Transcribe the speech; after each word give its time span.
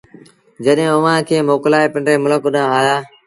جڏهيݩ 0.63 0.93
اُئآݩ 0.97 1.25
کآݩ 1.27 1.47
موڪلآئي 1.47 1.87
پنڊري 1.93 2.17
ملڪ 2.23 2.43
ڏآݩهݩ 2.53 2.73
آيآ 2.79 2.95